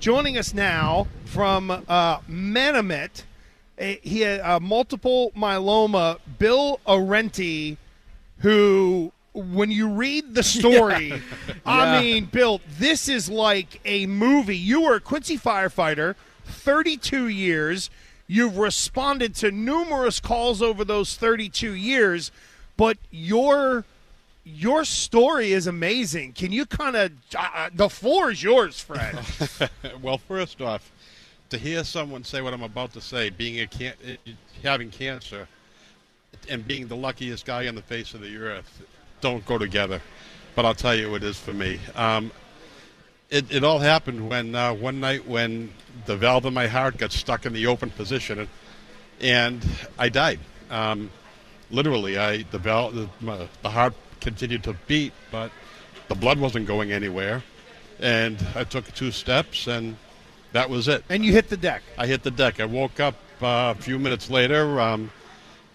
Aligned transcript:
Joining 0.00 0.38
us 0.38 0.54
now 0.54 1.08
from 1.24 1.72
uh, 1.72 2.18
Manomet, 2.30 3.24
a, 3.78 3.98
he 4.02 4.20
had 4.20 4.40
uh, 4.40 4.60
multiple 4.60 5.32
myeloma, 5.36 6.18
Bill 6.38 6.78
Arenti, 6.86 7.76
who, 8.38 9.12
when 9.34 9.72
you 9.72 9.88
read 9.88 10.34
the 10.34 10.44
story, 10.44 11.08
yeah. 11.08 11.20
I 11.66 11.96
yeah. 11.96 12.00
mean, 12.00 12.24
Bill, 12.26 12.60
this 12.78 13.08
is 13.08 13.28
like 13.28 13.80
a 13.84 14.06
movie. 14.06 14.56
You 14.56 14.82
were 14.82 14.94
a 14.94 15.00
Quincy 15.00 15.36
firefighter, 15.36 16.14
32 16.44 17.26
years. 17.26 17.90
You've 18.28 18.56
responded 18.56 19.34
to 19.36 19.50
numerous 19.50 20.20
calls 20.20 20.62
over 20.62 20.84
those 20.84 21.16
32 21.16 21.72
years, 21.72 22.30
but 22.76 22.98
your 23.10 23.84
your 24.54 24.84
story 24.84 25.52
is 25.52 25.66
amazing. 25.66 26.32
Can 26.32 26.52
you 26.52 26.64
kind 26.66 26.96
of 26.96 27.12
uh, 27.36 27.70
the 27.74 27.88
floor 27.88 28.30
is 28.30 28.42
yours, 28.42 28.80
Fred? 28.80 29.18
well, 30.02 30.18
first 30.18 30.60
off, 30.60 30.90
to 31.50 31.58
hear 31.58 31.84
someone 31.84 32.24
say 32.24 32.40
what 32.40 32.54
I'm 32.54 32.62
about 32.62 32.92
to 32.94 33.00
say, 33.00 33.30
being 33.30 33.60
a 33.60 33.66
can- 33.66 34.18
having 34.62 34.90
cancer, 34.90 35.48
and 36.48 36.66
being 36.66 36.88
the 36.88 36.96
luckiest 36.96 37.44
guy 37.44 37.68
on 37.68 37.74
the 37.74 37.82
face 37.82 38.14
of 38.14 38.20
the 38.20 38.36
earth, 38.36 38.82
don't 39.20 39.44
go 39.44 39.58
together. 39.58 40.00
But 40.54 40.64
I'll 40.64 40.74
tell 40.74 40.94
you, 40.94 41.14
it 41.14 41.22
is 41.22 41.38
for 41.38 41.52
me. 41.52 41.78
Um, 41.94 42.32
it, 43.30 43.52
it 43.52 43.62
all 43.62 43.78
happened 43.78 44.28
when 44.28 44.54
uh, 44.54 44.72
one 44.72 45.00
night 45.00 45.26
when 45.26 45.72
the 46.06 46.16
valve 46.16 46.46
in 46.46 46.54
my 46.54 46.66
heart 46.66 46.96
got 46.96 47.12
stuck 47.12 47.44
in 47.44 47.52
the 47.52 47.66
open 47.66 47.90
position, 47.90 48.48
and 49.20 49.64
I 49.98 50.08
died. 50.08 50.40
Um, 50.70 51.10
literally, 51.70 52.18
I 52.18 52.44
the 52.44 52.58
valve, 52.58 52.94
the, 52.94 53.48
the 53.62 53.70
heart 53.70 53.94
continued 54.20 54.64
to 54.64 54.74
beat, 54.86 55.12
but 55.30 55.50
the 56.08 56.14
blood 56.14 56.38
wasn't 56.38 56.66
going 56.66 56.92
anywhere, 56.92 57.42
and 58.00 58.44
I 58.54 58.64
took 58.64 58.92
two 58.94 59.10
steps, 59.10 59.66
and 59.66 59.96
that 60.52 60.70
was 60.70 60.88
it. 60.88 61.04
And 61.08 61.24
you 61.24 61.32
hit 61.32 61.48
the 61.48 61.56
deck. 61.56 61.82
I 61.96 62.06
hit 62.06 62.22
the 62.22 62.30
deck. 62.30 62.60
I 62.60 62.64
woke 62.64 63.00
up 63.00 63.14
uh, 63.42 63.74
a 63.76 63.80
few 63.80 63.98
minutes 63.98 64.30
later. 64.30 64.80
Um, 64.80 65.10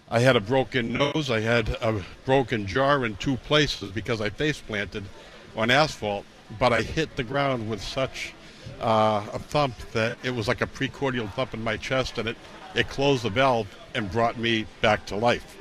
I 0.09 0.19
had 0.19 0.35
a 0.35 0.41
broken 0.41 0.93
nose. 0.93 1.29
I 1.29 1.39
had 1.39 1.69
a 1.81 2.03
broken 2.25 2.67
jaw 2.67 3.03
in 3.03 3.15
two 3.17 3.37
places 3.37 3.91
because 3.91 4.21
I 4.21 4.29
face 4.29 4.59
planted 4.59 5.03
on 5.55 5.71
asphalt 5.71 6.25
but 6.59 6.73
I 6.73 6.81
hit 6.81 7.15
the 7.15 7.23
ground 7.23 7.69
with 7.69 7.81
such 7.81 8.33
uh, 8.81 9.25
a 9.33 9.39
thump 9.39 9.75
that 9.93 10.17
it 10.23 10.31
was 10.31 10.47
like 10.47 10.61
a 10.61 10.67
precordial 10.67 11.31
thump 11.33 11.53
in 11.53 11.63
my 11.63 11.77
chest, 11.77 12.17
and 12.17 12.29
it, 12.29 12.37
it 12.75 12.89
closed 12.89 13.23
the 13.23 13.29
valve 13.29 13.67
and 13.95 14.11
brought 14.11 14.37
me 14.37 14.65
back 14.81 15.05
to 15.07 15.15
life. 15.15 15.57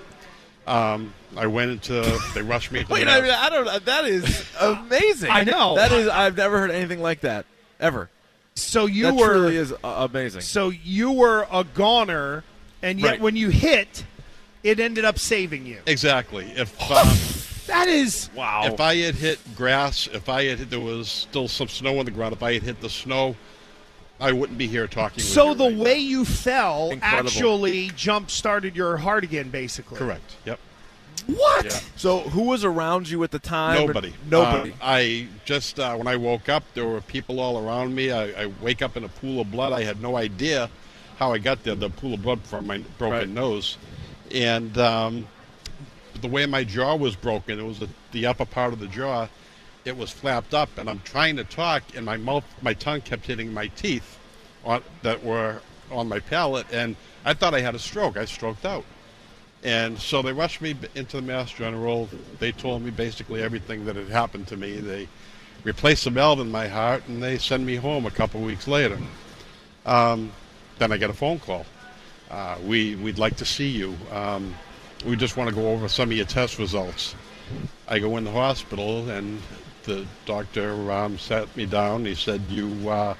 Um, 0.67 1.12
I 1.37 1.47
went 1.47 1.71
into. 1.71 2.21
They 2.34 2.43
rushed 2.43 2.71
me. 2.73 2.84
Wait, 2.91 3.09
I, 3.09 3.21
mean, 3.21 3.31
I 3.31 3.49
don't. 3.50 3.84
That 3.84 4.05
is 4.05 4.47
amazing. 4.61 5.31
I 5.31 5.45
know. 5.45 5.75
That 5.77 5.93
is. 5.93 6.09
I've 6.09 6.37
never 6.37 6.59
heard 6.59 6.71
anything 6.71 7.00
like 7.00 7.21
that 7.23 7.47
ever. 7.81 8.09
So 8.55 8.87
you 8.87 9.05
that 9.05 9.15
were 9.15 9.33
truly 9.34 9.56
is 9.56 9.73
uh, 9.73 10.09
amazing. 10.11 10.43
So 10.43 10.69
you 10.71 11.11
were 11.12 11.47
a 11.50 11.65
goner, 11.65 12.45
and 12.83 13.00
yet 13.00 13.12
Right. 13.12 13.21
when 13.21 13.34
you 13.37 13.49
hit, 13.49 14.05
it 14.62 14.78
ended 14.78 15.05
up 15.05 15.19
saving 15.19 15.65
you. 15.67 15.81
Exactly. 15.87 16.45
If 16.55 16.79
um, 16.91 17.09
That 17.67 17.89
is 17.89 18.29
wow. 18.37 18.65
if 18.67 18.79
I 18.79 18.97
had 18.97 19.15
hit 19.15 19.39
grass, 19.56 20.06
if 20.12 20.29
I 20.29 20.44
had 20.44 20.59
hit, 20.59 20.71
there 20.71 20.81
was 20.81 21.09
still 21.09 21.49
some 21.49 21.69
snow 21.69 21.99
on 21.99 22.05
the 22.05 22.11
ground. 22.11 22.34
If 22.34 22.43
I 22.43 22.53
had 22.55 22.62
hit 22.62 22.81
the 22.83 22.91
snow, 22.91 23.37
I 24.22 24.33
wouldn't 24.33 24.56
be 24.59 24.66
here 24.69 24.87
talking. 24.87 25.16
with 25.16 25.25
so 25.25 25.49
you 25.50 25.55
the 25.56 25.65
right 25.65 25.75
now. 25.77 25.84
way 25.84 25.99
you 25.99 26.25
fell 26.25 26.91
Incredible. 26.91 27.28
actually 27.28 27.91
jump 27.97 28.31
started 28.31 28.77
your 28.77 28.97
heart 28.99 29.25
again, 29.25 29.50
basically. 29.50 29.99
correct. 29.99 30.37
Yep. 30.47 30.59
What? 31.27 31.65
Yeah. 31.66 31.81
So 31.97 32.21
who 32.21 32.43
was 32.44 32.65
around 32.65 33.09
you 33.11 33.22
at 33.25 33.31
the 33.32 33.38
time? 33.38 33.87
Nobody. 33.87 34.12
Nobody. 34.31 34.71
Uh, 34.72 34.75
I 34.81 35.28
just 35.44 35.78
uh, 35.78 35.94
when 35.97 36.06
I 36.06 36.16
woke 36.16 36.49
up, 36.49 36.62
there 36.75 36.87
were 36.87 37.00
people 37.00 37.38
all 37.41 37.65
around 37.66 37.94
me. 37.94 38.11
I, 38.11 38.44
I 38.44 38.47
wake 38.61 38.81
up 38.82 38.97
in 38.97 39.05
a 39.05 39.09
pool 39.09 39.41
of 39.41 39.50
blood. 39.50 39.72
I 39.72 39.82
had 39.84 40.00
no 40.03 40.16
idea 40.16 40.71
how 41.19 41.32
I 41.32 41.38
got 41.38 41.62
there. 41.65 41.75
The 41.75 41.91
pool 41.91 42.15
of 42.15 42.22
blood 42.22 42.41
from 42.43 42.66
my 42.66 42.78
broken 42.99 43.19
Right. 43.19 43.28
nose, 43.28 43.77
and 44.32 44.77
um, 44.78 45.27
the 46.21 46.28
way 46.28 46.47
my 46.47 46.65
jaw 46.65 46.97
was 46.97 47.15
broken, 47.15 47.59
it 47.61 47.65
was 47.65 47.78
the, 47.78 47.88
the 48.12 48.27
upper 48.27 48.44
part 48.47 48.72
of 48.72 48.81
the 48.81 48.88
jaw. 48.88 49.28
It 49.84 49.97
was 49.97 50.10
flapped 50.10 50.54
up, 50.54 50.78
and 50.78 50.88
I'm 50.88 51.00
trying 51.04 51.37
to 51.37 51.44
talk, 51.44 51.82
and 51.97 52.06
my 52.06 52.16
mouth, 52.16 52.44
my 52.62 52.75
tongue 52.75 53.00
kept 53.00 53.26
hitting 53.26 53.53
my 53.53 53.66
teeth, 53.69 54.19
on, 54.65 54.82
that 55.03 55.25
were 55.25 55.60
on 55.91 56.09
my 56.09 56.20
palate, 56.20 56.66
and 56.72 56.97
I 57.25 57.34
thought 57.34 57.54
I 57.54 57.60
had 57.60 57.75
a 57.75 57.78
stroke. 57.78 58.16
I 58.16 58.25
stroked 58.25 58.65
out. 58.65 58.84
And 59.65 59.98
so 59.98 60.22
they 60.22 60.32
rushed 60.32 60.60
me 60.60 60.75
into 60.94 61.16
the 61.16 61.22
Mass 61.22 61.53
General. 61.53 62.09
They 62.41 62.53
told 62.53 62.82
me 62.82 62.91
basically 62.91 63.43
everything 63.43 63.84
that 63.84 63.94
had 63.94 64.09
happened 64.09 64.48
to 64.48 64.56
me. 64.56 64.78
They 64.78 65.09
replaced 65.62 66.04
the 66.04 66.10
valve 66.10 66.41
in 66.41 66.50
my 66.50 66.66
heart, 66.66 67.06
and 67.09 67.22
they 67.22 67.38
sent 67.38 67.62
me 67.62 67.76
home 67.76 68.06
a 68.06 68.10
couple 68.10 68.41
weeks 68.41 68.66
later. 68.66 68.99
Um, 69.87 70.32
then 70.78 70.93
I 70.93 70.97
get 70.97 71.10
a 71.10 71.14
phone 71.14 71.38
call. 71.38 71.64
Uh, 72.31 72.56
we 72.64 72.97
we'd 72.97 73.19
like 73.19 73.37
to 73.37 73.44
see 73.44 73.69
you. 73.69 73.97
Um, 74.10 74.54
we 75.06 75.16
just 75.16 75.37
want 75.37 75.50
to 75.50 75.54
go 75.54 75.70
over 75.70 75.88
some 75.88 76.10
of 76.10 76.16
your 76.16 76.26
test 76.26 76.59
results. 76.59 77.14
I 77.87 77.99
go 77.99 78.16
in 78.16 78.25
the 78.25 78.31
hospital, 78.32 79.09
and 79.10 79.41
the 79.84 80.06
doctor 80.26 80.91
um, 80.93 81.19
sat 81.19 81.54
me 81.56 81.66
down. 81.66 82.04
He 82.04 82.15
said, 82.15 82.43
"You, 82.48 82.88
uh, 82.88 83.15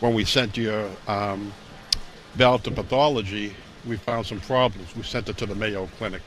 when 0.00 0.14
we 0.14 0.24
sent 0.24 0.56
your 0.56 0.88
um, 1.06 1.52
valve 2.34 2.62
to 2.64 2.70
pathology, 2.70 3.54
we 3.86 3.96
found 3.96 4.26
some 4.26 4.40
problems. 4.40 4.94
We 4.96 5.02
sent 5.02 5.28
it 5.28 5.36
to 5.38 5.46
the 5.46 5.54
Mayo 5.54 5.86
Clinic, 5.98 6.22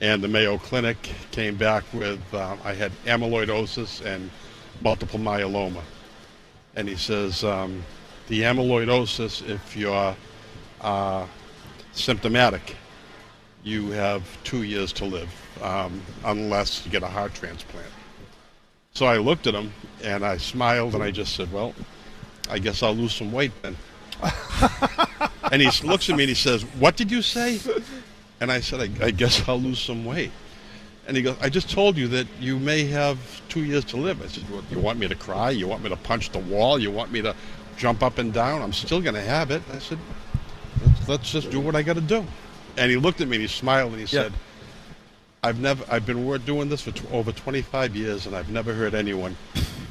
and 0.00 0.22
the 0.22 0.28
Mayo 0.28 0.58
Clinic 0.58 0.96
came 1.30 1.56
back 1.56 1.84
with 1.92 2.20
uh, 2.32 2.56
I 2.64 2.74
had 2.74 2.92
amyloidosis 3.04 4.04
and 4.04 4.30
multiple 4.80 5.18
myeloma. 5.18 5.82
And 6.76 6.88
he 6.88 6.96
says 6.96 7.42
um, 7.44 7.84
the 8.28 8.42
amyloidosis, 8.42 9.48
if 9.48 9.76
you're 9.76 10.14
uh, 10.80 11.26
symptomatic, 11.92 12.76
you 13.64 13.90
have 13.90 14.22
two 14.44 14.62
years 14.62 14.92
to 14.94 15.04
live 15.04 15.30
um, 15.62 16.00
unless 16.24 16.84
you 16.84 16.92
get 16.92 17.02
a 17.02 17.08
heart 17.08 17.34
transplant. 17.34 17.88
So 18.98 19.06
I 19.06 19.18
looked 19.18 19.46
at 19.46 19.54
him 19.54 19.72
and 20.02 20.26
I 20.26 20.38
smiled 20.38 20.94
and 20.94 21.04
I 21.04 21.12
just 21.12 21.36
said, 21.36 21.52
"Well, 21.52 21.72
I 22.50 22.58
guess 22.58 22.82
I'll 22.82 22.96
lose 22.96 23.14
some 23.14 23.30
weight 23.30 23.52
then." 23.62 23.76
and 25.52 25.62
he 25.62 25.70
looks 25.86 26.10
at 26.10 26.16
me 26.16 26.24
and 26.24 26.28
he 26.28 26.34
says, 26.34 26.62
"What 26.80 26.96
did 26.96 27.08
you 27.08 27.22
say?" 27.22 27.60
And 28.40 28.50
I 28.50 28.58
said, 28.58 28.80
I, 28.80 29.06
"I 29.06 29.10
guess 29.12 29.48
I'll 29.48 29.60
lose 29.60 29.78
some 29.78 30.04
weight." 30.04 30.32
And 31.06 31.16
he 31.16 31.22
goes, 31.22 31.36
"I 31.40 31.48
just 31.48 31.70
told 31.70 31.96
you 31.96 32.08
that 32.08 32.26
you 32.40 32.58
may 32.58 32.86
have 32.86 33.18
two 33.48 33.62
years 33.62 33.84
to 33.84 33.96
live." 33.96 34.20
I 34.20 34.26
said, 34.26 34.50
well, 34.50 34.64
"You 34.68 34.80
want 34.80 34.98
me 34.98 35.06
to 35.06 35.14
cry? 35.14 35.50
You 35.50 35.68
want 35.68 35.84
me 35.84 35.90
to 35.90 35.96
punch 35.96 36.30
the 36.32 36.40
wall? 36.40 36.76
You 36.80 36.90
want 36.90 37.12
me 37.12 37.22
to 37.22 37.36
jump 37.76 38.02
up 38.02 38.18
and 38.18 38.32
down? 38.32 38.62
I'm 38.62 38.72
still 38.72 39.00
going 39.00 39.14
to 39.14 39.22
have 39.22 39.52
it." 39.52 39.62
I 39.72 39.78
said, 39.78 39.98
let's, 40.84 41.08
"Let's 41.08 41.30
just 41.30 41.50
do 41.52 41.60
what 41.60 41.76
I 41.76 41.82
got 41.82 41.94
to 41.94 42.00
do." 42.00 42.26
And 42.76 42.90
he 42.90 42.96
looked 42.96 43.20
at 43.20 43.28
me 43.28 43.36
and 43.36 43.42
he 43.42 43.48
smiled 43.48 43.92
and 43.92 44.00
he 44.04 44.16
Yeah. 44.16 44.24
said, 44.24 44.32
"I've 45.48 45.60
never 45.60 45.84
I've 45.90 46.06
been 46.06 46.38
doing 46.44 46.68
this 46.68 46.82
for 46.82 46.92
tw- 46.92 47.12
over 47.12 47.32
25 47.32 47.96
years 47.96 48.26
and 48.26 48.36
I've 48.36 48.50
never 48.50 48.74
heard 48.74 48.94
anyone 48.94 49.36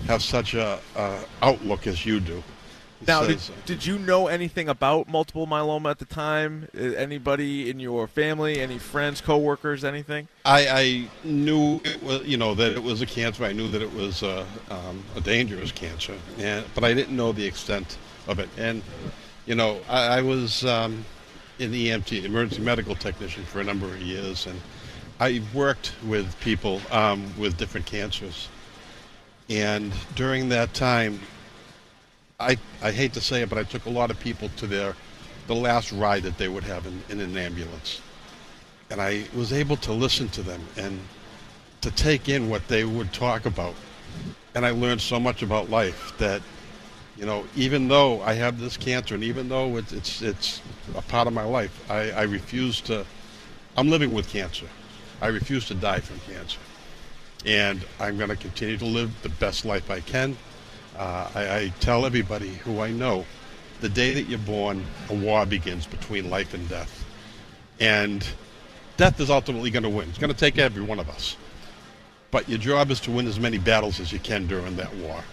have 0.07 0.21
such 0.21 0.53
a, 0.53 0.79
a 0.95 1.19
outlook 1.41 1.87
as 1.87 2.05
you 2.05 2.19
do." 2.19 2.43
Now, 3.05 3.25
did, 3.25 3.39
says, 3.39 3.55
did 3.65 3.85
you 3.85 3.99
know 3.99 4.27
anything 4.27 4.69
about 4.69 5.07
multiple 5.07 5.45
myeloma 5.45 5.91
at 5.91 5.99
the 5.99 6.05
time? 6.05 6.67
Uh, 6.75 6.81
Anybody 6.81 7.69
in 7.69 7.79
your 7.79 8.07
family, 8.07 8.59
any 8.59 8.79
friends, 8.79 9.21
coworkers, 9.21 9.83
anything? 9.83 10.27
I, 10.45 10.67
I 10.67 11.07
knew 11.23 11.79
it 11.83 12.01
was, 12.01 12.25
you 12.25 12.37
know, 12.37 12.55
that 12.55 12.71
it 12.71 12.81
was 12.81 13.01
a 13.01 13.05
cancer. 13.05 13.43
I 13.43 13.53
knew 13.53 13.67
that 13.69 13.81
it 13.83 13.93
was 13.93 14.23
a, 14.23 14.47
um, 14.71 15.03
a 15.15 15.21
dangerous 15.21 15.71
cancer, 15.71 16.15
and 16.39 16.65
but 16.73 16.83
I 16.83 16.93
didn't 16.93 17.15
know 17.15 17.31
the 17.31 17.45
extent 17.45 17.97
of 18.27 18.39
it. 18.39 18.49
And 18.57 18.81
you 19.45 19.53
know, 19.55 19.79
I, 19.87 20.17
I 20.17 20.21
was 20.21 20.65
um, 20.65 21.05
in 21.59 21.71
EMT, 21.71 22.23
emergency 22.23 22.61
medical 22.61 22.95
technician, 22.95 23.43
for 23.45 23.61
a 23.61 23.63
number 23.63 23.85
of 23.85 24.01
years, 24.01 24.47
and 24.47 24.59
I 25.19 25.41
worked 25.53 25.93
with 26.05 26.39
people 26.41 26.81
um, 26.91 27.33
with 27.37 27.57
different 27.57 27.85
cancers. 27.85 28.49
And 29.49 29.93
during 30.15 30.49
that 30.49 30.73
time, 30.73 31.19
I 32.39 32.57
I 32.81 32.91
hate 32.91 33.13
to 33.13 33.21
say 33.21 33.41
it, 33.41 33.49
but 33.49 33.57
I 33.57 33.63
took 33.63 33.85
a 33.85 33.89
lot 33.89 34.11
of 34.11 34.19
people 34.19 34.49
to 34.57 34.67
their 34.67 34.95
the 35.47 35.55
last 35.55 35.91
ride 35.91 36.23
that 36.23 36.37
they 36.37 36.47
would 36.47 36.63
have 36.65 36.85
in, 36.85 37.01
in 37.09 37.19
an 37.19 37.37
ambulance, 37.37 38.01
and 38.89 39.01
I 39.01 39.25
was 39.33 39.53
able 39.53 39.77
to 39.77 39.93
listen 39.93 40.27
to 40.29 40.43
them 40.43 40.61
and 40.75 40.99
to 41.81 41.89
take 41.91 42.27
in 42.27 42.49
what 42.49 42.67
they 42.67 42.83
would 42.83 43.13
talk 43.13 43.45
about, 43.45 43.73
and 44.53 44.65
I 44.65 44.71
learned 44.71 45.01
so 45.01 45.19
much 45.19 45.41
about 45.41 45.69
life 45.69 46.13
that 46.17 46.41
you 47.17 47.25
know, 47.25 47.45
even 47.55 47.87
though 47.87 48.21
I 48.21 48.33
have 48.33 48.59
this 48.59 48.77
cancer 48.77 49.15
and 49.15 49.23
even 49.23 49.49
though 49.49 49.77
it's 49.77 49.91
it's, 49.91 50.21
it's 50.21 50.61
a 50.95 51.01
part 51.01 51.27
of 51.27 51.33
my 51.33 51.43
life, 51.43 51.89
I, 51.89 52.11
I 52.11 52.21
refuse 52.23 52.81
to. 52.81 53.05
I'm 53.75 53.89
living 53.89 54.11
with 54.11 54.27
cancer. 54.29 54.67
I 55.21 55.27
refuse 55.27 55.67
to 55.67 55.73
die 55.73 55.99
from 55.99 56.19
cancer, 56.31 56.59
and 57.45 57.83
I'm 57.99 58.17
going 58.17 58.29
to 58.29 58.35
continue 58.35 58.77
to 58.77 58.85
live 58.85 59.21
the 59.23 59.29
best 59.29 59.65
life 59.65 59.89
I 59.89 59.99
can. 59.99 60.37
Uh, 60.97 61.29
I, 61.33 61.57
I 61.57 61.73
tell 61.79 62.05
everybody 62.05 62.49
who 62.49 62.81
I 62.81 62.91
know, 62.91 63.25
the 63.81 63.89
day 63.89 64.13
that 64.13 64.23
you're 64.23 64.39
born, 64.39 64.85
a 65.09 65.15
war 65.15 65.45
begins 65.45 65.87
between 65.87 66.29
life 66.29 66.53
and 66.53 66.67
death, 66.69 67.05
and 67.79 68.27
death 68.97 69.19
is 69.19 69.29
ultimately 69.29 69.69
going 69.71 69.83
to 69.83 69.89
win. 69.89 70.09
It's 70.09 70.17
going 70.17 70.33
to 70.33 70.39
take 70.39 70.57
every 70.57 70.83
one 70.83 70.99
of 70.99 71.09
us, 71.09 71.35
but 72.29 72.47
your 72.47 72.59
job 72.59 72.91
is 72.91 72.99
to 73.01 73.11
win 73.11 73.27
as 73.27 73.39
many 73.39 73.57
battles 73.57 73.99
as 73.99 74.11
you 74.11 74.19
can 74.19 74.45
during 74.45 74.75
that 74.75 74.93
war. 74.97 75.23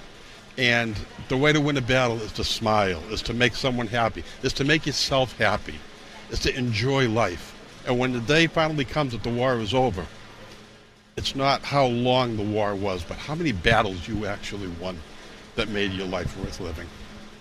And 0.57 0.97
the 1.29 1.37
way 1.37 1.53
to 1.53 1.61
win 1.61 1.77
a 1.77 1.83
battle 1.83 2.21
is 2.23 2.33
to 2.33 2.45
smile, 2.45 3.03
is 3.11 3.21
to 3.23 3.35
make 3.35 3.55
someone 3.55 3.89
happy, 3.89 4.25
is 4.43 4.53
to 4.55 4.65
make 4.65 4.87
yourself 4.87 5.37
happy, 5.37 5.75
is 6.31 6.39
to 6.41 6.57
enjoy 6.57 7.09
life. 7.09 7.54
And 7.87 7.99
when 7.99 8.13
the 8.13 8.21
day 8.21 8.47
finally 8.47 8.85
comes 8.85 9.13
that 9.13 9.23
the 9.23 9.31
war 9.31 9.59
is 9.59 9.75
over, 9.75 10.07
it's 11.17 11.35
not 11.35 11.63
how 11.63 11.87
long 11.87 12.37
the 12.37 12.43
war 12.43 12.75
was, 12.75 13.05
but 13.05 13.17
how 13.17 13.35
many 13.35 13.53
battles 13.53 14.09
you 14.09 14.27
actually 14.27 14.69
won 14.81 14.99
that 15.55 15.69
made 15.69 15.93
your 15.93 16.07
life 16.07 16.37
worth 16.39 16.61
living. 16.61 16.87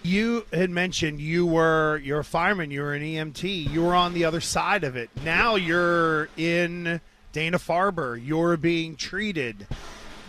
You 0.04 0.46
had 0.52 0.70
mentioned 0.70 1.22
you 1.22 1.46
were 1.46 1.98
you're 2.04 2.20
a 2.20 2.26
fireman, 2.26 2.72
you 2.72 2.82
were 2.82 2.94
an 2.94 3.02
EMT, 3.02 3.72
you 3.72 3.82
were 3.82 3.96
on 3.96 4.14
the 4.14 4.26
other 4.26 4.42
side 4.42 4.84
of 4.84 4.96
it. 4.98 5.10
Now 5.24 5.56
you're 5.56 6.28
in 6.36 7.00
Dana 7.32 7.58
Farber. 7.58 8.22
You're 8.24 8.58
being 8.58 8.96
treated. 8.96 9.66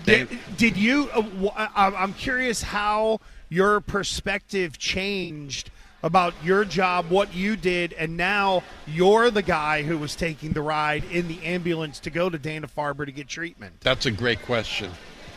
Did, 0.05 0.29
did 0.57 0.77
you? 0.77 1.09
Uh, 1.11 1.67
I'm 1.75 2.15
curious 2.15 2.63
how 2.63 3.21
your 3.49 3.81
perspective 3.81 4.79
changed 4.79 5.71
about 6.05 6.35
your 6.45 6.67
job, 6.67 7.09
what 7.09 7.35
you 7.35 7.57
did, 7.57 7.95
and 7.95 8.15
now 8.15 8.63
you're 8.87 9.31
the 9.31 9.43
guy 9.43 9.83
who 9.83 9.97
was 9.97 10.15
taking 10.15 10.53
the 10.53 10.61
ride 10.61 11.03
in 11.05 11.27
the 11.29 11.43
ambulance 11.43 11.99
to 11.99 12.11
go 12.11 12.29
to 12.29 12.39
Dana 12.39 12.69
Farber 12.69 13.07
to 13.07 13.11
get 13.11 13.27
treatment. 13.27 13.81
That's 13.81 14.05
a 14.05 14.11
great 14.11 14.43
question. 14.43 14.91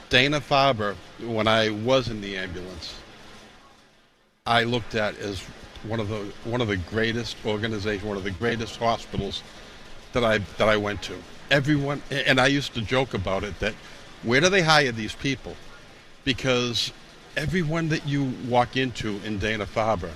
Dana 0.09 0.41
Farber, 0.41 0.95
when 1.21 1.47
I 1.47 1.69
was 1.69 2.09
in 2.09 2.19
the 2.19 2.35
ambulance, 2.35 2.95
I 4.45 4.65
looked 4.65 4.93
at 4.93 5.17
as 5.19 5.41
one 5.83 6.01
of 6.01 6.09
the 6.09 6.25
one 6.43 6.59
of 6.59 6.67
the 6.67 6.77
greatest 6.77 7.37
organizations, 7.45 8.03
one 8.03 8.17
of 8.17 8.25
the 8.25 8.31
greatest 8.31 8.75
hospitals 8.75 9.43
that 10.11 10.25
I 10.25 10.39
that 10.57 10.67
I 10.67 10.75
went 10.75 11.01
to. 11.03 11.15
Everyone, 11.49 12.01
and 12.11 12.41
I 12.41 12.47
used 12.47 12.73
to 12.73 12.81
joke 12.81 13.13
about 13.13 13.45
it 13.45 13.57
that 13.61 13.73
where 14.23 14.41
do 14.41 14.49
they 14.49 14.63
hire 14.63 14.91
these 14.91 15.15
people? 15.15 15.55
Because 16.25 16.91
everyone 17.37 17.87
that 17.87 18.05
you 18.05 18.33
walk 18.49 18.75
into 18.75 19.21
in 19.23 19.39
Dana 19.39 19.65
Farber 19.65 20.11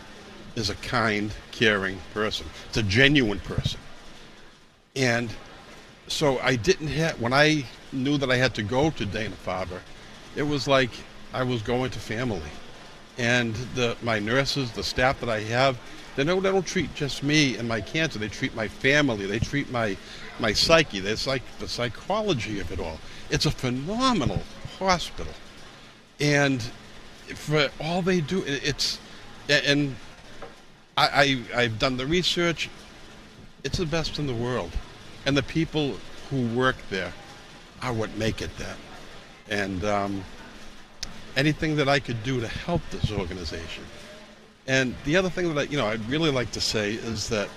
is 0.56 0.70
a 0.70 0.76
kind, 0.76 1.34
caring 1.52 2.00
person. 2.14 2.48
It's 2.68 2.78
a 2.78 2.84
genuine 2.84 3.40
person. 3.40 3.80
And 4.96 5.34
so 6.08 6.40
I 6.40 6.56
didn't 6.56 6.88
have, 6.88 7.20
when 7.22 7.34
I 7.34 7.66
knew 7.92 8.18
that 8.18 8.30
I 8.30 8.36
had 8.36 8.54
to 8.56 8.64
go 8.64 8.90
to 8.92 9.06
Dana 9.06 9.36
Farber, 9.46 9.80
it 10.36 10.44
was 10.44 10.68
like 10.68 10.92
I 11.34 11.44
was 11.44 11.62
going 11.62 11.92
to 11.92 12.00
family. 12.00 12.42
And 13.18 13.54
the, 13.76 13.96
my 14.02 14.20
nurses, 14.20 14.72
the 14.72 14.84
staff 14.84 15.20
that 15.22 15.30
I 15.30 15.42
have, 15.42 15.78
they 16.16 16.24
don't, 16.26 16.44
they 16.44 16.52
don't 16.52 16.66
treat 16.66 16.94
just 16.94 17.24
me 17.24 17.58
and 17.58 17.68
my 17.68 17.80
cancer. 17.80 18.20
They 18.20 18.28
treat 18.28 18.54
my 18.56 18.68
family. 18.68 19.26
They 19.26 19.40
treat 19.40 19.72
my, 19.72 19.96
my 20.40 20.52
psyche. 20.52 21.00
It's 21.00 21.28
like 21.28 21.44
the 21.60 21.68
psychology 21.68 22.60
of 22.60 22.72
it 22.72 22.80
all. 22.80 23.00
It's 23.30 23.46
a 23.46 23.52
phenomenal 23.52 24.42
hospital. 24.78 25.34
And 26.20 26.62
for 27.34 27.70
all 27.80 28.02
they 28.02 28.20
do, 28.20 28.44
it's, 28.46 29.00
and 29.48 29.96
I, 30.98 31.40
I, 31.54 31.62
I've 31.62 31.80
done 31.80 31.98
the 31.98 32.06
research. 32.06 32.70
It's 33.64 33.78
the 33.78 33.86
best 33.86 34.20
in 34.20 34.28
the 34.28 34.34
world. 34.34 34.72
And 35.26 35.38
the 35.38 35.44
people 35.44 35.98
who 36.30 36.48
work 36.56 36.76
there 36.90 37.14
are 37.82 37.94
what 37.94 38.16
make 38.18 38.42
it 38.42 38.56
that. 38.58 38.78
And 39.50 39.84
um, 39.84 40.24
anything 41.36 41.76
that 41.78 41.88
I 41.88 42.00
could 42.00 42.24
do 42.24 42.40
to 42.40 42.48
help 42.48 42.82
this 42.90 43.12
organization. 43.12 43.84
And 44.68 44.96
the 45.06 45.18
other 45.18 45.30
thing 45.30 45.54
that 45.54 45.60
I, 45.60 45.64
you 45.64 45.78
know 45.78 45.88
I'd 45.88 46.08
really 46.10 46.32
like 46.32 46.52
to 46.52 46.62
say 46.62 46.94
is 46.94 47.30
that 47.30 47.50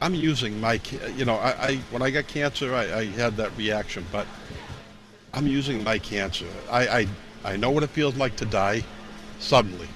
I'm 0.00 0.14
using 0.14 0.60
my, 0.60 0.80
you 1.16 1.24
know, 1.24 1.36
I, 1.36 1.50
I 1.50 1.76
when 1.90 2.02
I 2.02 2.10
got 2.10 2.26
cancer, 2.26 2.74
I, 2.74 2.92
I, 2.92 3.04
had 3.06 3.36
that 3.36 3.56
reaction, 3.56 4.04
but 4.10 4.26
I'm 5.32 5.46
using 5.46 5.84
my 5.84 5.98
cancer. 5.98 6.46
I, 6.70 6.88
I, 6.88 7.08
I 7.44 7.56
know 7.56 7.70
what 7.70 7.84
it 7.84 7.90
feels 7.90 8.16
like 8.16 8.34
to 8.36 8.44
die 8.44 8.82
suddenly, 9.38 9.88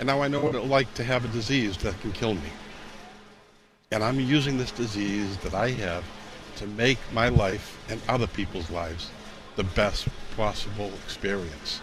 and 0.00 0.06
now 0.06 0.20
I 0.22 0.26
know 0.28 0.40
what 0.40 0.54
it's 0.56 0.66
like 0.66 0.92
to 0.94 1.04
have 1.04 1.24
a 1.24 1.28
disease 1.28 1.76
that 1.78 1.98
can 2.00 2.10
kill 2.12 2.34
me. 2.34 2.50
And 3.92 4.02
I'm 4.02 4.18
using 4.18 4.58
this 4.58 4.70
disease 4.72 5.36
that 5.38 5.54
I 5.54 5.70
have 5.70 6.04
to 6.56 6.66
make 6.66 6.98
my 7.12 7.28
life 7.28 7.78
and 7.88 8.00
other 8.08 8.26
people's 8.26 8.70
lives 8.70 9.10
the 9.56 9.64
best 9.64 10.08
possible 10.36 10.90
experience. 11.04 11.80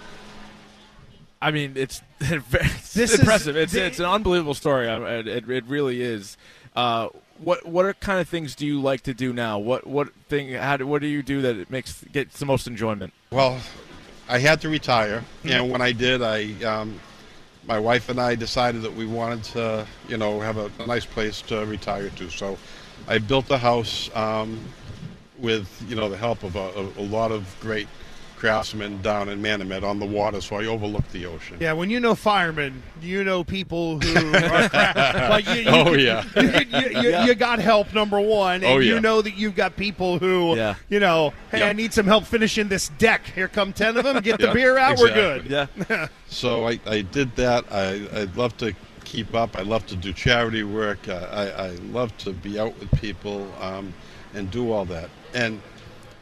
I 1.42 1.52
mean, 1.52 1.74
it's, 1.76 2.02
it's 2.20 2.94
This 2.94 3.14
is- 3.14 3.20
impressive. 3.20 3.56
it's 3.56 3.74
the- 3.74 3.86
it's 3.86 4.00
an 4.00 4.06
unbelievable 4.06 4.56
story. 4.56 4.88
It, 4.88 5.28
it, 5.28 5.50
it 5.50 5.66
really 5.68 6.02
is. 6.02 6.38
Uh, 6.76 7.10
what 7.40 7.66
what 7.68 7.86
are 7.86 7.94
kind 7.94 8.20
of 8.20 8.28
things 8.28 8.56
do 8.56 8.66
you 8.66 8.82
like 8.82 9.02
to 9.02 9.14
do 9.14 9.32
now? 9.34 9.58
What 9.60 9.86
what 9.86 10.12
thing? 10.28 10.54
How 10.54 10.78
do, 10.78 10.88
what 10.88 11.02
do 11.02 11.08
you 11.08 11.22
do 11.22 11.42
that 11.42 11.56
it 11.58 11.70
makes 11.70 12.04
gets 12.12 12.40
the 12.40 12.46
most 12.48 12.66
enjoyment? 12.68 13.14
Well, 13.32 13.60
I 14.28 14.40
had 14.40 14.62
to 14.62 14.70
retire, 14.70 15.24
and 15.44 15.72
when 15.72 15.82
I 15.82 15.92
did, 15.92 16.22
I, 16.24 16.52
um, 16.64 17.00
my 17.68 17.80
wife 17.80 18.10
and 18.10 18.20
I 18.20 18.36
decided 18.36 18.82
that 18.84 18.96
we 18.96 19.06
wanted 19.06 19.44
to, 19.56 19.88
you 20.08 20.18
know, 20.18 20.40
have 20.40 20.58
a, 20.58 20.72
nice 20.88 21.06
place 21.06 21.42
to 21.44 21.66
retire 21.66 22.10
to. 22.10 22.30
So, 22.30 22.58
I 23.08 23.20
built 23.20 23.50
a 23.52 23.58
house 23.58 24.10
um, 24.16 24.60
with, 25.40 25.86
you 25.88 25.96
know, 25.96 26.10
the 26.10 26.18
help 26.18 26.44
of 26.44 26.56
a, 26.56 26.70
a 26.98 27.04
lot 27.04 27.32
of 27.32 27.56
great 27.62 27.88
craftsmen 28.38 29.02
down 29.02 29.30
in 29.30 29.42
Manomet 29.42 29.84
on 29.84 30.00
the 30.00 30.06
water, 30.06 30.40
so 30.42 30.58
I 30.58 30.66
overlooked 30.68 31.12
the 31.12 31.26
ocean. 31.26 31.58
Yeah, 31.60 31.74
when 31.74 31.90
you 31.90 32.00
know 32.00 32.14
firemen, 32.16 32.84
you 33.02 33.24
know 33.24 33.44
people 33.44 34.00
who 34.00 34.16
are 34.36 34.70
cra- 34.70 35.28
like 35.30 35.48
you, 35.48 35.54
you, 35.56 35.70
Oh, 35.70 35.94
yeah. 35.94 36.24
you, 36.36 36.80
you, 36.80 37.02
you, 37.02 37.18
you 37.26 37.36
got 37.36 37.60
help 37.60 37.94
number 37.94 38.20
one, 38.22 38.56
and 38.64 38.66
Oh, 38.66 38.78
you 38.78 39.00
know 39.02 39.22
that 39.22 39.36
you've 39.36 39.56
got 39.56 39.76
people 39.76 40.20
who, 40.20 40.56
Yeah. 40.56 40.76
you 40.90 41.00
know, 41.00 41.34
hey, 41.52 41.60
Yeah. 41.60 41.70
I 41.70 41.74
need 41.74 41.94
some 41.94 42.06
help 42.06 42.26
finishing 42.26 42.68
this 42.68 42.90
deck. 43.00 43.26
Here 43.34 43.48
come 43.48 43.74
ten 43.74 43.98
of 43.98 44.04
them. 44.04 44.22
Get 44.22 44.40
the 44.40 44.48
Yeah, 44.48 44.54
beer 44.54 44.78
out. 44.78 44.98
We're 45.00 45.14
good. 45.14 45.46
Yeah, 45.46 46.08
So 46.30 46.68
I, 46.68 46.80
I 46.86 47.02
did 47.02 47.36
that. 47.38 47.66
I, 47.72 48.08
I'd 48.22 48.36
love 48.38 48.56
to 48.58 48.74
keep 49.04 49.34
up. 49.34 49.58
I 49.58 49.62
love 49.64 49.86
to 49.88 49.96
do 49.96 50.14
charity 50.14 50.64
work. 50.64 51.10
I, 51.10 51.14
I, 51.16 51.46
I 51.46 51.70
love 51.92 52.16
to 52.20 52.34
be 52.34 52.60
out 52.60 52.78
with 52.80 52.92
people 53.00 53.52
um, 53.60 53.94
and 54.36 54.52
do 54.52 54.72
all 54.72 54.86
that. 54.86 55.10
And 55.34 55.60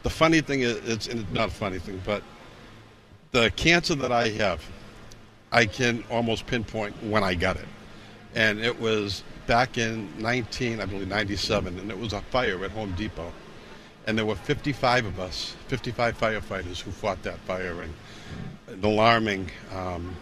the 0.06 0.10
funny 0.10 0.40
thing 0.40 0.60
is, 0.60 0.76
it's 0.88 1.12
not 1.32 1.48
a 1.48 1.52
funny 1.52 1.80
thing, 1.80 2.00
but 2.04 2.22
the 3.32 3.50
cancer 3.56 3.96
that 3.96 4.12
I 4.12 4.28
have, 4.28 4.64
I 5.50 5.66
can 5.66 6.04
almost 6.12 6.46
pinpoint 6.46 6.94
when 7.02 7.24
I 7.24 7.34
got 7.34 7.56
it. 7.56 7.66
And 8.36 8.60
it 8.60 8.80
was 8.80 9.24
back 9.48 9.78
in 9.78 10.08
19, 10.22 10.80
I 10.80 10.84
believe, 10.84 11.08
97, 11.08 11.80
and 11.80 11.90
it 11.90 11.98
was 11.98 12.12
a 12.12 12.20
fire 12.20 12.64
at 12.64 12.70
Home 12.70 12.94
Depot. 12.96 13.32
And 14.06 14.16
there 14.16 14.24
were 14.24 14.36
55 14.36 15.06
of 15.06 15.18
us, 15.18 15.56
55 15.66 16.16
firefighters 16.16 16.80
who 16.80 16.92
fought 16.92 17.20
that 17.24 17.38
fire, 17.40 17.82
and 17.82 17.92
an 18.68 18.84
alarming 18.84 19.50
um, 19.74 20.14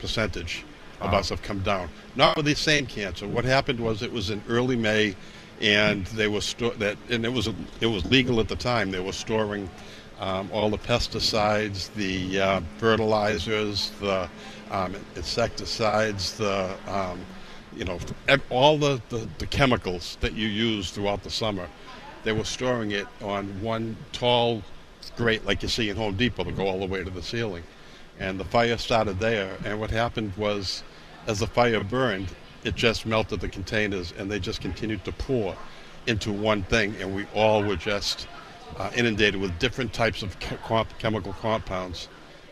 percentage 0.00 0.64
of 1.00 1.14
us 1.14 1.28
have 1.28 1.42
come 1.42 1.60
down. 1.60 1.88
Not 2.16 2.36
with 2.36 2.46
the 2.46 2.56
same 2.56 2.86
cancer. 2.86 3.28
What 3.28 3.44
happened 3.44 3.78
was 3.78 4.02
it 4.02 4.12
was 4.12 4.30
in 4.30 4.42
early 4.48 4.74
May, 4.74 5.14
and 5.60 6.06
they 6.06 6.28
were 6.28 6.40
sto- 6.40 6.74
that, 6.74 6.96
and 7.10 7.24
it 7.24 7.32
was 7.32 7.48
it 7.80 7.86
was 7.86 8.04
legal 8.06 8.40
at 8.40 8.48
the 8.48 8.56
time. 8.56 8.90
They 8.90 9.00
were 9.00 9.12
storing 9.12 9.68
um, 10.20 10.48
all 10.52 10.70
the 10.70 10.78
pesticides, 10.78 11.92
the 11.94 12.40
uh, 12.40 12.60
fertilizers, 12.78 13.90
the 14.00 14.28
um, 14.70 14.94
insecticides, 15.16 16.36
the 16.36 16.76
um, 16.86 17.20
you 17.76 17.84
know 17.84 17.98
all 18.50 18.78
the, 18.78 19.00
the, 19.08 19.28
the 19.38 19.46
chemicals 19.46 20.16
that 20.20 20.34
you 20.34 20.48
use 20.48 20.90
throughout 20.90 21.22
the 21.22 21.30
summer. 21.30 21.68
They 22.24 22.32
were 22.32 22.44
storing 22.44 22.90
it 22.90 23.06
on 23.22 23.46
one 23.62 23.96
tall 24.12 24.62
grate 25.16 25.44
like 25.46 25.62
you 25.62 25.68
see 25.68 25.88
in 25.88 25.96
Home 25.96 26.16
Depot 26.16 26.44
to 26.44 26.52
go 26.52 26.66
all 26.66 26.80
the 26.80 26.86
way 26.86 27.02
to 27.02 27.10
the 27.10 27.22
ceiling. 27.22 27.62
And 28.18 28.38
the 28.38 28.44
fire 28.44 28.76
started 28.76 29.20
there. 29.20 29.56
And 29.64 29.80
what 29.80 29.90
happened 29.90 30.32
was 30.36 30.82
as 31.26 31.38
the 31.38 31.46
fire 31.46 31.82
burned, 31.84 32.28
it 32.64 32.74
just 32.74 33.06
melted 33.06 33.40
the 33.40 33.48
containers, 33.48 34.12
and 34.18 34.30
they 34.30 34.38
just 34.38 34.60
continued 34.60 35.04
to 35.04 35.12
pour 35.12 35.56
into 36.06 36.32
one 36.32 36.62
thing, 36.64 36.94
and 37.00 37.14
we 37.14 37.26
all 37.34 37.62
were 37.62 37.76
just 37.76 38.26
uh, 38.76 38.90
inundated 38.96 39.40
with 39.40 39.58
different 39.58 39.92
types 39.92 40.22
of 40.22 40.38
chemical 40.98 41.32
compounds. 41.34 42.08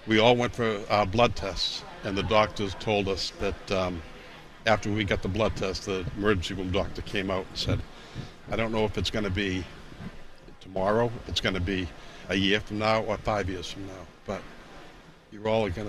We 0.06 0.18
all 0.18 0.36
went 0.36 0.54
for 0.54 0.80
uh, 0.88 1.04
blood 1.04 1.34
tests, 1.34 1.82
and 2.04 2.16
the 2.16 2.22
doctors 2.22 2.74
told 2.78 3.08
us 3.08 3.32
that 3.40 3.72
um, 3.72 4.02
after 4.66 4.90
we 4.90 5.04
got 5.04 5.22
the 5.22 5.28
blood 5.28 5.56
test, 5.56 5.86
the 5.86 6.04
emergency 6.16 6.54
room 6.54 6.70
doctor 6.70 7.02
came 7.02 7.30
out 7.30 7.46
and 7.48 7.58
said, 7.58 7.80
I 8.50 8.56
don't 8.56 8.72
know 8.72 8.84
if 8.84 8.96
it's 8.98 9.10
going 9.10 9.24
to 9.24 9.30
be 9.30 9.64
tomorrow, 10.60 11.10
it's 11.26 11.40
going 11.40 11.54
to 11.54 11.60
be 11.60 11.88
a 12.28 12.34
year 12.34 12.60
from 12.60 12.78
now, 12.78 13.02
or 13.02 13.16
five 13.18 13.48
years 13.48 13.70
from 13.70 13.86
now, 13.86 14.06
but 14.26 14.42
you're 15.32 15.48
all 15.48 15.68
going 15.68 15.88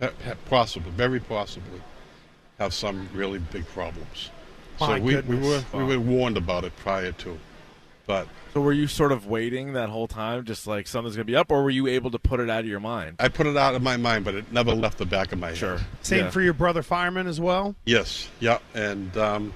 to 0.00 0.12
possibly, 0.46 0.90
very 0.92 1.20
possibly, 1.20 1.80
have 2.60 2.74
some 2.74 3.08
really 3.14 3.38
big 3.38 3.66
problems. 3.68 4.30
My 4.78 4.86
so 4.86 4.92
we, 4.94 5.00
we 5.00 5.12
goodness. 5.14 5.64
were 5.72 5.84
we 5.86 5.96
were 5.96 6.00
warned 6.00 6.36
about 6.36 6.64
it 6.64 6.76
prior 6.76 7.10
to, 7.12 7.38
but 8.06 8.28
So 8.52 8.60
were 8.60 8.72
you 8.74 8.86
sort 8.86 9.12
of 9.12 9.26
waiting 9.26 9.72
that 9.72 9.88
whole 9.88 10.06
time, 10.06 10.44
just 10.44 10.66
like 10.66 10.86
something's 10.86 11.16
gonna 11.16 11.24
be 11.24 11.36
up, 11.36 11.50
or 11.50 11.62
were 11.62 11.70
you 11.70 11.86
able 11.86 12.10
to 12.10 12.18
put 12.18 12.38
it 12.38 12.48
out 12.50 12.60
of 12.60 12.66
your 12.66 12.80
mind? 12.80 13.16
I 13.18 13.28
put 13.28 13.46
it 13.46 13.56
out 13.56 13.74
of 13.74 13.82
my 13.82 13.96
mind, 13.96 14.24
but 14.26 14.34
it 14.34 14.52
never 14.52 14.72
left 14.72 14.98
the 14.98 15.06
back 15.06 15.32
of 15.32 15.38
my 15.38 15.54
Sure. 15.54 15.78
head. 15.78 15.86
Same 16.02 16.24
Yeah. 16.26 16.30
for 16.30 16.42
your 16.42 16.52
brother 16.52 16.82
fireman 16.82 17.26
as 17.26 17.40
well. 17.40 17.74
Yes, 17.86 18.28
yeah, 18.40 18.58
and 18.74 19.16
um, 19.16 19.54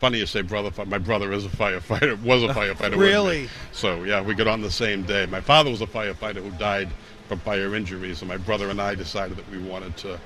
funny 0.00 0.18
you 0.18 0.26
say 0.26 0.42
brother. 0.42 0.70
My 0.86 0.98
brother 0.98 1.32
is 1.32 1.44
a 1.46 1.48
firefighter. 1.50 2.20
Was 2.22 2.42
a 2.42 2.48
firefighter. 2.48 2.96
Really? 2.96 3.48
So 3.72 4.02
yeah, 4.02 4.20
we 4.20 4.34
got 4.34 4.48
on 4.48 4.60
the 4.60 4.72
same 4.72 5.02
day. 5.04 5.26
My 5.26 5.40
father 5.40 5.70
was 5.70 5.80
a 5.82 5.86
firefighter 5.86 6.42
who 6.42 6.50
died 6.58 6.88
from 7.28 7.38
fire 7.40 7.74
injuries, 7.76 8.22
and 8.22 8.28
my 8.28 8.36
brother 8.38 8.70
and 8.70 8.80
I 8.82 8.96
decided 8.96 9.36
that 9.36 9.48
we 9.50 9.58
wanted 9.58 9.96
to 9.98 10.18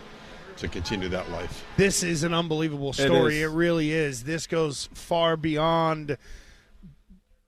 to 0.58 0.68
continue 0.68 1.08
that 1.08 1.30
life. 1.30 1.64
This 1.76 2.02
is 2.02 2.22
an 2.24 2.34
unbelievable 2.34 2.92
story. 2.92 3.36
is. 3.38 3.42
It, 3.44 3.54
really 3.54 3.92
is. 3.92 4.24
This 4.24 4.46
goes 4.46 4.88
far 4.92 5.36
beyond 5.36 6.16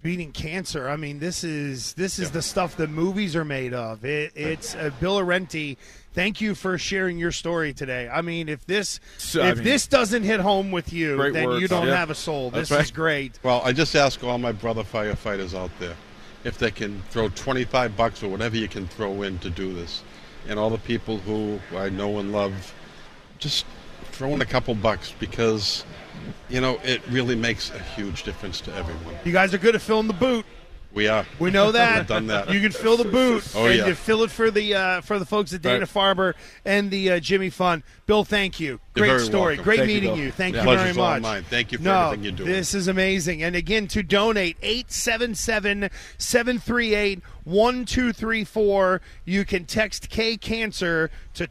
beating 0.03 0.33
cancer. 0.33 0.89
I 0.89 0.97
mean, 0.97 1.19
this 1.19 1.45
is 1.45 1.93
this 1.95 2.19
is 2.19 2.29
Yeah. 2.29 2.35
the 2.35 2.43
stuff 2.43 2.77
that 2.77 2.89
movies 2.91 3.37
are 3.37 3.45
made 3.45 3.75
of. 3.75 4.05
It, 4.05 4.33
it's 4.35 4.75
uh, 4.75 4.91
Bill 5.01 5.19
Arenti. 5.19 5.77
Thank 6.13 6.41
you 6.41 6.55
for 6.55 6.77
sharing 6.79 7.19
your 7.19 7.31
story 7.33 7.73
today. 7.73 8.09
I 8.13 8.21
mean, 8.23 8.49
if 8.49 8.67
this 8.67 8.99
So, 9.19 9.43
I 9.43 9.51
if 9.51 9.57
mean- 9.59 9.65
this 9.65 9.87
doesn't 9.87 10.23
hit 10.25 10.41
home 10.41 10.71
with 10.73 10.93
you, 10.93 11.17
then 11.33 11.47
words. 11.47 11.61
you 11.63 11.69
don't 11.69 11.87
Yeah. 11.87 11.97
have 11.97 12.11
a 12.11 12.15
soul. 12.17 12.51
That's 12.51 12.69
This 12.71 12.77
right. 12.77 12.85
is 12.85 12.91
great. 12.91 13.39
Well, 13.43 13.63
I 13.65 13.73
just 13.73 13.95
ask 13.95 14.23
all 14.25 14.39
my 14.39 14.53
brother 14.53 14.83
firefighters 14.83 15.55
out 15.55 15.71
there 15.79 15.95
if 16.43 16.59
they 16.59 16.71
can 16.71 17.03
throw 17.11 17.29
25 17.29 17.97
bucks 17.97 18.23
or 18.23 18.29
whatever 18.29 18.57
you 18.57 18.67
can 18.69 18.89
throw 18.89 19.23
in 19.23 19.39
to 19.41 19.51
do 19.51 19.73
this. 19.75 20.03
And 20.49 20.59
all 20.59 20.71
the 20.71 20.79
people 20.79 21.19
who 21.19 21.61
I 21.77 21.91
know 21.91 22.19
and 22.19 22.33
love, 22.33 22.73
just 23.41 23.67
throw 24.13 24.29
in 24.35 24.41
a 24.43 24.47
couple 24.47 24.75
bucks 24.75 25.13
because, 25.19 25.85
you 26.49 26.61
know, 26.61 26.79
it 26.85 27.01
really 27.09 27.35
makes 27.37 27.71
a 27.71 27.79
huge 27.79 28.23
difference 28.23 28.61
to 28.63 28.75
everyone. 28.75 29.15
You 29.25 29.33
guys 29.33 29.53
are 29.55 29.59
good 29.59 29.75
at 29.75 29.81
filling 29.81 30.07
the 30.07 30.13
boot. 30.13 30.45
We 30.93 31.07
are. 31.07 31.25
We 31.39 31.53
know 31.53 31.71
that. 31.81 31.99
We've 31.99 32.07
done 32.09 32.27
that. 32.27 32.51
You 32.53 32.61
can 32.61 32.73
fill 32.73 32.97
the 32.97 33.05
boot, 33.05 33.47
Oh, 33.55 33.67
and 33.67 33.79
yeah. 33.79 33.87
you 33.87 33.95
fill 33.95 34.25
it 34.25 34.31
for 34.33 34.51
the 34.51 34.75
uh, 34.75 35.01
for 35.03 35.21
the 35.21 35.25
folks 35.25 35.53
at 35.53 35.63
Dana 35.63 35.79
Right. 35.81 35.89
Farber 35.89 36.35
and 36.65 36.91
the 36.91 37.13
uh, 37.13 37.21
Jimmy 37.21 37.49
Fund. 37.49 37.85
Bill, 38.07 38.25
thank 38.25 38.59
you. 38.59 38.81
Great 38.95 39.07
very 39.07 39.21
story. 39.21 39.43
welcome. 39.55 39.65
Great 39.65 39.77
Thank 39.79 39.87
meeting 39.89 40.11
Bill. 40.15 40.19
you. 40.19 40.31
Thank 40.33 40.57
Yeah. 40.57 40.63
you 40.63 40.67
very 40.67 40.77
Pleasure's 40.79 40.99
all 40.99 41.11
much. 41.11 41.23
mine. 41.23 41.45
Thank 41.45 41.71
you 41.71 41.79
for 41.79 41.85
no, 41.85 42.07
everything 42.07 42.25
you're 42.25 42.33
doing. 42.33 42.49
This 42.51 42.75
is 42.75 42.89
amazing. 42.89 43.41
And 43.45 43.55
again, 43.55 43.87
to 43.87 44.03
donate, 44.03 44.61
877-738-1234. 47.47 49.01
You 49.25 49.45
can 49.45 49.65
text 49.67 50.09
K 50.11 50.37
Cancer 50.37 51.09
to 51.35 51.47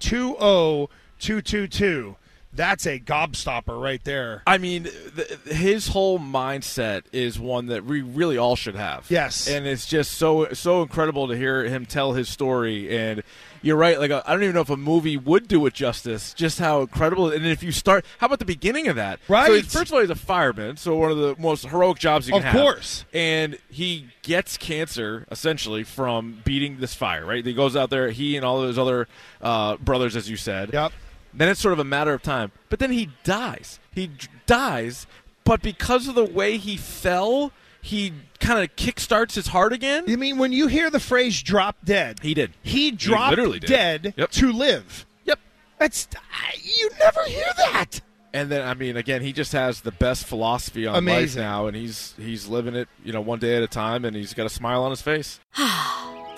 20222. 1.20 2.16
That's 2.52 2.88
a 2.88 3.00
gobstopper 3.00 3.80
right 3.80 4.04
there. 4.04 4.42
I 4.48 4.58
mean, 4.58 4.86
th- 5.16 5.30
his 5.46 5.90
whole 5.90 6.18
mindset 6.18 7.04
is 7.12 7.40
one 7.40 7.68
that 7.68 7.86
we 7.86 8.02
really 8.02 8.38
all 8.40 8.56
should 8.56 8.74
have. 8.76 9.06
Yes. 9.10 9.48
and 9.48 9.68
it's 9.68 9.86
just 9.86 10.14
so 10.14 10.52
so 10.54 10.82
incredible 10.82 11.28
to 11.28 11.38
hear 11.38 11.64
him 11.66 11.86
tell 11.86 12.14
his 12.14 12.28
story. 12.28 12.98
And 12.98 13.22
you're 13.62 13.78
right. 13.78 14.00
Like 14.00 14.10
I 14.10 14.34
don't 14.34 14.42
even 14.42 14.56
know 14.56 14.62
if 14.62 14.72
a 14.72 14.78
movie 14.78 15.16
would 15.16 15.48
do 15.48 15.64
it 15.68 15.76
justice. 15.76 16.34
Just 16.34 16.58
how 16.58 16.82
incredible. 16.82 17.30
And 17.32 17.46
if 17.46 17.62
you 17.62 17.72
start, 17.72 18.04
how 18.18 18.26
about 18.26 18.40
the 18.40 18.46
beginning 18.46 18.88
of 18.88 18.96
that? 18.96 19.20
Right. 19.28 19.52
he's- 19.52 19.72
first 19.72 19.92
of 19.92 19.94
all, 19.94 20.02
he's 20.02 20.10
a 20.10 20.16
fireman, 20.16 20.78
so 20.78 20.96
one 20.96 21.12
of 21.12 21.18
the 21.18 21.36
most 21.38 21.68
heroic 21.68 22.00
jobs 22.00 22.26
you 22.28 22.32
can 22.34 22.40
Of 22.40 22.46
have. 22.46 22.56
Of 22.56 22.62
course. 22.62 23.06
And 23.14 23.60
he 23.70 24.08
gets 24.24 24.58
cancer 24.58 25.28
essentially 25.30 25.84
from 25.84 26.42
beating 26.46 26.80
this 26.80 26.96
fire. 26.96 27.28
Right. 27.28 27.46
He 27.46 27.54
goes 27.54 27.76
out 27.76 27.92
there. 27.92 28.10
He 28.10 28.38
and 28.38 28.44
all 28.44 28.60
of 28.64 28.70
his 28.70 28.80
other 28.80 29.08
uh, 29.40 29.78
brothers, 29.78 30.16
as 30.16 30.28
you 30.32 30.36
said. 30.36 30.72
Yep. 30.74 30.94
Then 31.34 31.50
it's 31.50 31.60
sort 31.60 31.74
of 31.74 31.80
a 31.80 31.84
matter 31.84 32.14
of 32.14 32.22
time. 32.22 32.52
But 32.70 32.80
then 32.80 32.92
he 32.92 33.10
dies. 33.24 33.80
He 33.94 34.08
d- 34.08 34.28
dies, 34.46 35.08
but 35.44 35.62
because 35.62 36.08
of 36.08 36.16
the 36.16 36.26
way 36.26 36.58
he 36.58 36.78
fell, 36.78 37.52
he 37.82 38.14
kind 38.40 38.60
of 38.64 38.76
kickstarts 38.76 39.36
his 39.36 39.48
heart 39.48 39.74
again. 39.74 40.06
You 40.08 40.18
mean, 40.18 40.38
when 40.38 40.52
you 40.52 40.68
hear 40.68 40.90
the 40.90 41.00
phrase 41.00 41.42
"drop 41.42 41.78
dead," 41.84 42.20
He 42.22 42.34
did. 42.34 42.54
He 42.62 42.92
dropped 42.92 43.32
literally 43.32 43.60
did. 43.60 43.68
dead 43.68 44.14
Yep. 44.18 44.32
to 44.32 44.52
live. 44.52 45.06
Yep. 45.26 45.40
That's 45.78 46.08
you 46.64 46.90
never 47.00 47.24
hear 47.26 47.46
that. 47.58 48.02
And 48.34 48.52
then 48.52 48.68
I 48.68 48.74
mean, 48.74 48.96
again, 48.98 49.22
he 49.22 49.34
just 49.34 49.54
has 49.54 49.82
the 49.82 49.92
best 49.92 50.26
philosophy 50.26 50.86
on 50.86 51.04
life 51.06 51.36
now, 51.36 51.68
and 51.68 51.76
he's 51.76 52.14
he's 52.18 52.48
living 52.48 52.76
it, 52.76 52.88
you 53.04 53.12
know, 53.14 53.22
one 53.22 53.40
day 53.40 53.56
at 53.56 53.64
a 53.64 53.68
time, 53.68 54.06
and 54.06 54.16
he's 54.16 54.34
got 54.34 54.46
a 54.46 54.50
smile 54.50 54.84
on 54.84 54.92
his 54.92 55.02
face. 55.02 55.40